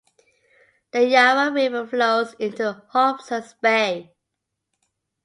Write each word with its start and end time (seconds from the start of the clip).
The 0.93 1.05
Yarra 1.07 1.51
River 1.51 1.85
flows 1.85 2.33
into 2.39 2.81
Hobsons 2.91 3.53
Bay. 3.61 4.15